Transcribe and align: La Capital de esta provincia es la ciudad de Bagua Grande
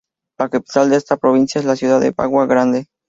La 0.39 0.49
Capital 0.49 0.89
de 0.89 0.95
esta 0.95 1.15
provincia 1.17 1.59
es 1.59 1.65
la 1.65 1.75
ciudad 1.75 1.99
de 2.01 2.09
Bagua 2.09 2.47
Grande 2.47 2.87